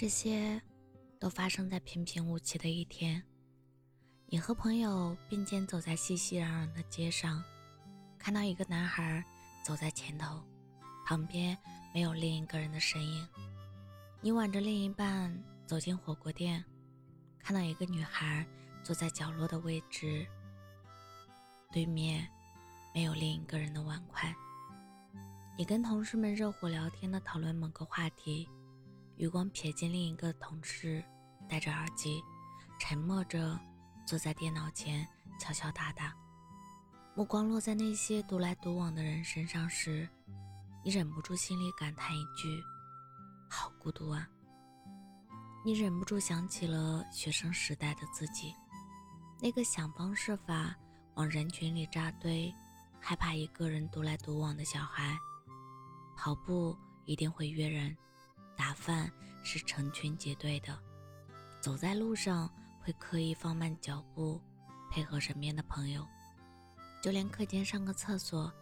[0.00, 0.62] 这些
[1.18, 3.20] 都发生在平平无奇的一天。
[4.26, 7.42] 你和朋友并肩走在熙熙攘攘的街上，
[8.16, 9.24] 看到一个男孩
[9.60, 10.40] 走在前头，
[11.04, 11.58] 旁边
[11.92, 13.26] 没有另一个人的身影。
[14.20, 16.64] 你挽着另一半走进火锅店，
[17.40, 18.46] 看到一个女孩
[18.84, 20.24] 坐在角落的位置，
[21.72, 22.24] 对面
[22.94, 24.32] 没有另一个人的碗筷。
[25.58, 28.48] 你跟同事们热火聊天的讨论某个话题。
[29.18, 31.04] 余光瞥见另一个同事
[31.48, 32.22] 戴着耳机，
[32.78, 33.58] 沉默着
[34.06, 35.04] 坐在电脑前
[35.40, 36.14] 敲敲打打。
[37.16, 40.08] 目光落在那些独来独往的人身上时，
[40.84, 42.62] 你忍不住心里感叹一句
[43.50, 44.28] ：“好孤独啊！”
[45.66, 48.54] 你忍不住想起了学生时代的自己，
[49.42, 50.76] 那个想方设法
[51.14, 52.54] 往人群里扎堆，
[53.00, 55.18] 害怕一个人独来独往的小孩。
[56.16, 57.96] 跑步一定会约人。
[58.58, 59.10] 打饭
[59.44, 60.76] 是成群结队的，
[61.60, 64.40] 走在路上会刻意放慢脚步，
[64.90, 66.04] 配合身边的朋友，
[67.00, 68.52] 就连课间上个厕所，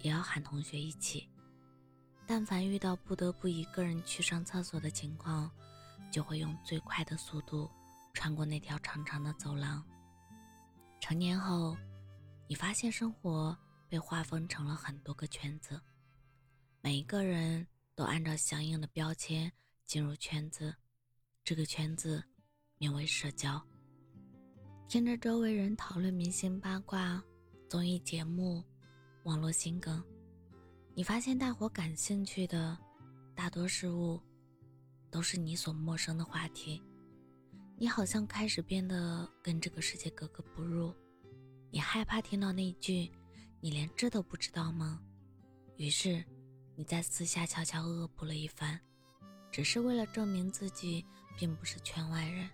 [0.00, 1.28] 也要喊同学一起。
[2.24, 5.50] 但凡遇到不得不一个人去上厕所的情况，
[6.12, 7.68] 就会用最快的速度
[8.14, 9.84] 穿过那条长长的走廊。
[11.00, 11.76] 成年后，
[12.46, 15.82] 你发现生活被划分成了很多个圈子，
[16.80, 17.66] 每一个人。
[18.02, 19.48] 都按照相应的标签
[19.86, 20.74] 进入圈子，
[21.44, 22.20] 这个圈子
[22.76, 23.62] 名为社交。
[24.88, 27.22] 听着周围人讨论明星八卦、
[27.70, 28.60] 综艺节目、
[29.22, 30.02] 网络新梗，
[30.96, 32.76] 你发现大伙感兴趣的
[33.36, 34.20] 大多事物
[35.08, 36.82] 都是你所陌生的话题。
[37.78, 40.92] 你好像开始变得跟这个世界格格不入。
[41.70, 43.08] 你害怕听到那句
[43.62, 45.00] “你连这都不知道吗？”
[45.78, 46.20] 于是。
[46.82, 48.76] 你在私下悄悄恶补了一番，
[49.52, 51.06] 只是为了证明自己
[51.38, 52.50] 并不是圈外人。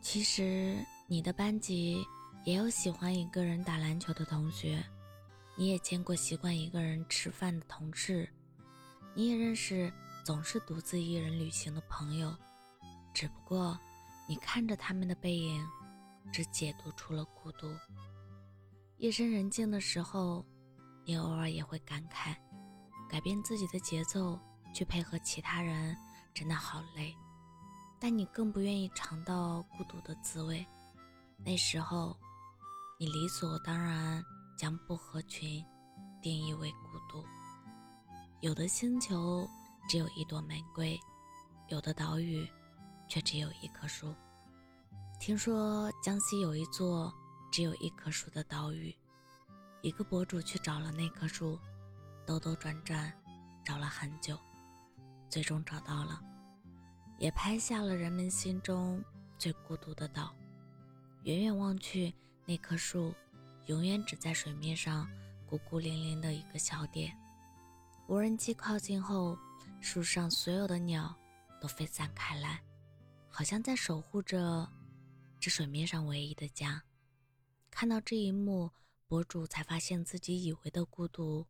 [0.00, 2.02] 其实你的班级
[2.46, 4.82] 也有喜欢一个人打篮球的同学，
[5.54, 8.26] 你也见过习惯一个人吃饭的同事，
[9.14, 9.92] 你也认识
[10.24, 12.34] 总是独自一人旅行的朋友。
[13.12, 13.78] 只不过
[14.26, 15.62] 你看着他们的背影，
[16.32, 17.70] 只解读出了孤独。
[18.96, 20.42] 夜深人静的时候，
[21.04, 22.34] 你偶尔也会感慨。
[23.10, 24.38] 改变自己的节奏
[24.72, 25.96] 去配合其他人，
[26.32, 27.12] 真的好累。
[27.98, 30.64] 但你更不愿意尝到孤独的滋味。
[31.44, 32.16] 那时候，
[32.98, 34.24] 你理所当然
[34.56, 35.64] 将不合群
[36.22, 37.24] 定义为孤独。
[38.40, 39.46] 有的星球
[39.88, 40.98] 只有一朵玫瑰，
[41.68, 42.48] 有的岛屿
[43.08, 44.14] 却只有一棵树。
[45.18, 47.12] 听说江西有一座
[47.50, 48.94] 只有一棵树的岛屿，
[49.82, 51.58] 一个博主去找了那棵树。
[52.30, 53.12] 兜兜转转，
[53.64, 54.38] 找了很久，
[55.28, 56.22] 最终找到了，
[57.18, 59.04] 也拍下了人们心中
[59.36, 60.32] 最孤独的岛。
[61.24, 62.14] 远远望去，
[62.46, 63.12] 那棵树
[63.66, 65.10] 永远只在水面上
[65.44, 67.12] 孤孤零零的一个小点。
[68.06, 69.36] 无人机靠近后，
[69.80, 71.12] 树上所有的鸟
[71.60, 72.62] 都飞散开来，
[73.28, 74.70] 好像在守护着
[75.40, 76.80] 这水面上唯一的家。
[77.72, 78.70] 看到这一幕，
[79.08, 81.44] 博主才发现自己以为的孤独。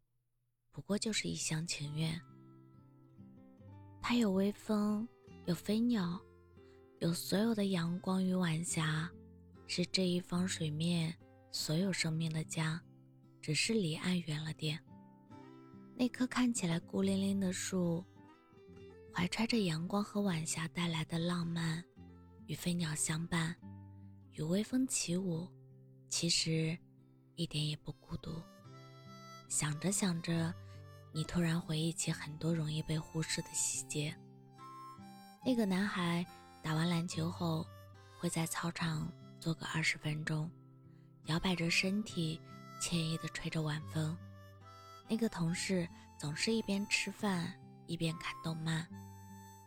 [0.72, 2.20] 不过就是一厢情愿。
[4.00, 5.06] 它有微风，
[5.47, 6.20] 有飞鸟，
[7.00, 9.10] 有所有的阳光与晚霞，
[9.66, 11.14] 是这一方水面
[11.53, 12.80] 所有生命的家，
[13.42, 14.78] 只是离岸远了点。
[15.97, 18.04] 那棵看起来孤零零的树，
[19.12, 21.84] 怀揣着阳光和晚霞带来的浪漫，
[22.47, 23.54] 与飞鸟相伴，
[24.32, 25.47] 与微风起舞，
[26.09, 26.76] 其实
[27.34, 28.41] 一点也不孤独。
[29.48, 30.54] 想着想着，
[31.12, 34.15] 你突然回忆起很多容易被忽视的细节。
[35.45, 36.24] 那个男孩
[36.62, 37.66] 打完篮球后，
[38.18, 39.10] 会在操场
[39.41, 40.51] 坐个二十分钟，
[41.27, 42.41] 摇摆着身体，
[42.80, 44.16] 惬意地吹着晚风。
[45.09, 47.53] 那个同事总是一边吃饭
[47.86, 48.86] 一边看动漫，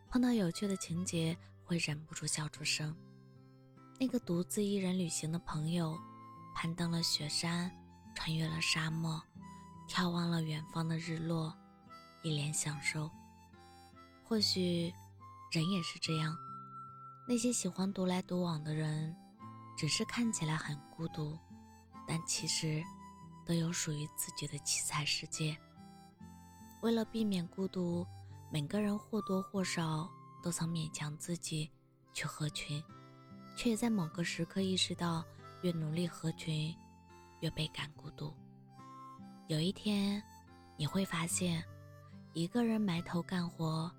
[0.10, 2.96] 碰到有趣的情节会忍不住笑出声。
[4.00, 5.98] 那个独自一人旅行的朋友，
[6.56, 7.70] 攀登了雪山，
[8.16, 9.22] 穿越了沙漠。
[9.94, 11.56] 眺望了远方的日落，
[12.24, 13.12] 一脸享受。
[14.24, 14.92] 或许，
[15.52, 16.36] 人也是这样。
[17.28, 19.16] 那些喜欢独来独往的人，
[19.78, 21.38] 只是看起来很孤独，
[22.08, 22.84] 但其实
[23.46, 25.56] 都有属于自己的七彩世界。
[26.82, 28.04] 为了避免孤独，
[28.52, 30.10] 每个人或多或少
[30.42, 31.70] 都曾勉强自己
[32.16, 32.84] 去合群，
[33.56, 35.24] 却也在某个时刻意识到，
[35.62, 36.76] 越努力合群，
[37.42, 38.34] 越倍感孤独。
[39.54, 40.20] 有一天，
[40.78, 41.64] 你会发现，
[42.34, 43.92] 一个人埋头干活，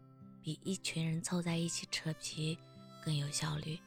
[0.42, 2.58] 比一群人凑在一起扯皮
[3.00, 3.78] 更有效率。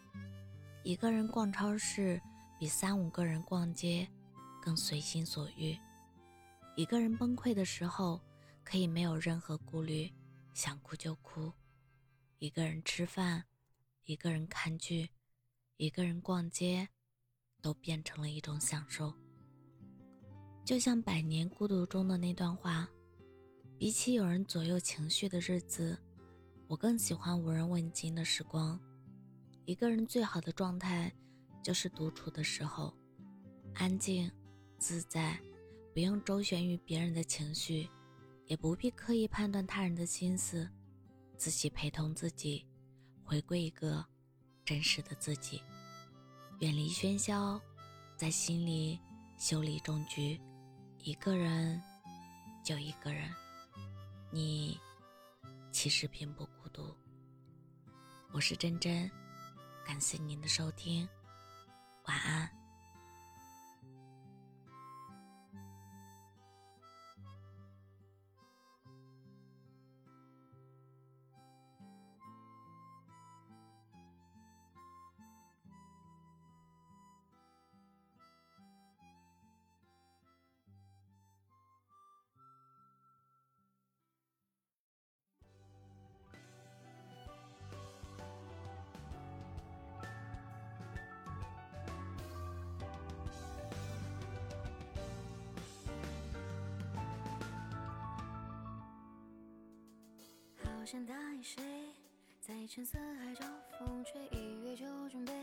[0.84, 2.22] 一个人逛超市
[2.58, 4.08] 比三五个人逛街
[4.62, 5.78] 更随心所欲。
[6.78, 8.22] 一个人崩溃的时候
[8.64, 10.10] 可以没有任何顾虑，
[10.54, 11.52] 想哭就哭。
[12.40, 13.44] 一个人吃饭，
[14.06, 15.10] 一个人看剧，
[15.76, 16.88] 一个人逛街，
[17.62, 19.14] 都变成了一种享受。
[20.68, 22.86] 就像《百年孤独》中的那段话。
[23.78, 25.98] 比起有人左右情绪的日子，
[26.68, 28.78] 我更喜欢无人问津的时光。
[29.64, 31.10] 一个人最好的状态，
[31.64, 32.94] 就是独处的时候，
[33.76, 34.30] 安静、
[34.78, 35.40] 自在，
[35.94, 37.88] 不用周旋于别人的情绪，
[38.46, 40.70] 也不必刻意判断他人的心思，
[41.38, 42.66] 自己陪同自己，
[43.24, 44.06] 回归一个
[44.66, 45.62] 真实的自己，
[46.60, 47.58] 远离喧嚣，
[48.18, 49.00] 在心里
[49.38, 50.38] 修理种菊，
[51.04, 51.82] 一个人，
[52.64, 53.30] 就一个人。
[54.32, 54.80] 你
[55.72, 56.96] 其实并不孤独。
[58.32, 59.10] 我是真真，
[59.86, 61.08] 感谢您的收听，
[62.08, 62.57] 晚安。
[100.88, 101.62] 想答应谁，
[102.40, 103.46] 在橙色海找
[103.78, 105.34] 风吹，一月就准备。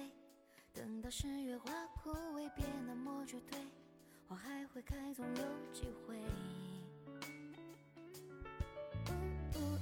[0.72, 3.58] 等到十月花枯萎，别那么绝对，
[4.26, 6.18] 花还会开，总有机会。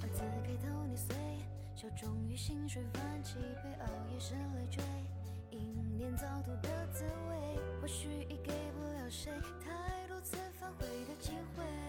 [0.01, 1.15] 二字开头你碎，
[1.77, 4.83] 笑终于心碎，泛起被熬夜是累赘，
[5.49, 9.31] 因念早读的滋味，或许已给不了谁
[9.63, 11.82] 太多次反悔的机会。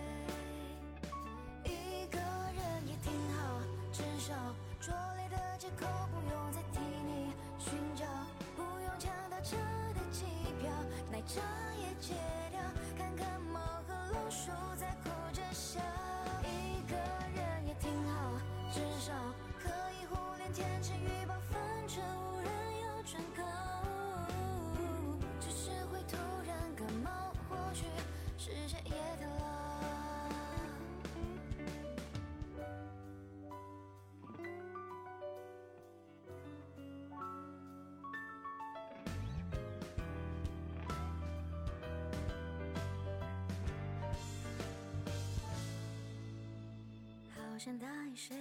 [47.65, 48.37] 想答应谁，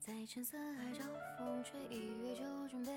[0.00, 1.04] 在橙色海角
[1.38, 2.92] 风吹，一月就准备。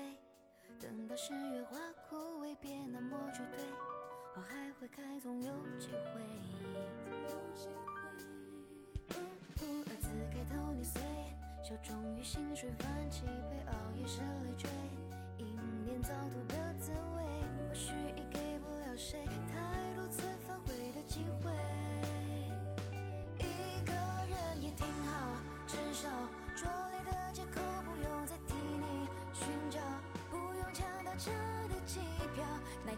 [0.80, 1.78] 等到十月花
[2.08, 3.64] 枯萎，别那么绝对，
[4.34, 6.20] 花还会开，总有机会。
[10.00, 11.00] 字开头你随，
[11.62, 14.68] 笑终于心水，泛起被熬夜是累赘，
[15.38, 15.44] 一
[15.84, 16.53] 年早吐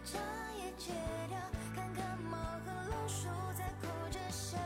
[0.09, 0.21] 唱
[0.57, 0.93] 也戒
[1.27, 1.37] 掉，
[1.75, 4.57] 看看猫和老鼠在哭着笑。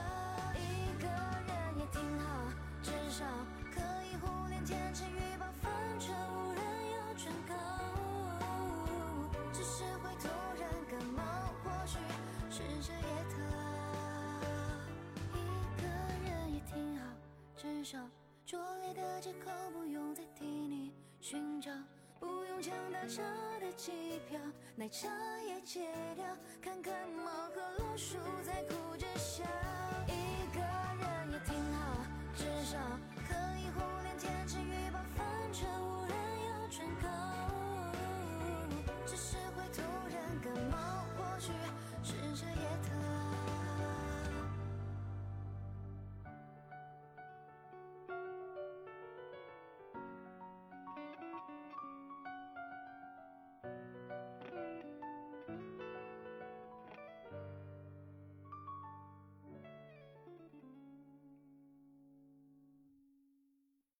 [0.53, 1.07] 一个
[1.47, 3.25] 人也挺好，至少
[3.73, 5.47] 可以忽略天气预报。
[5.59, 7.55] 反正无人要转告，
[9.51, 10.27] 只是会突
[10.59, 11.23] 然感冒。
[11.63, 11.97] 或许
[12.51, 13.33] 是这也特，
[15.33, 15.35] 一
[15.81, 15.83] 个
[16.23, 17.03] 人也挺好，
[17.57, 17.97] 至少
[18.45, 21.71] 拙劣的借口不用再替你寻找。
[22.61, 23.23] 抢到车
[23.59, 24.39] 的机票，
[24.75, 25.07] 奶茶
[25.47, 26.23] 也戒掉，
[26.61, 28.80] 看看猫和老鼠在哭。